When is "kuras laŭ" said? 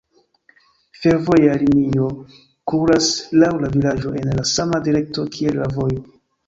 2.73-3.53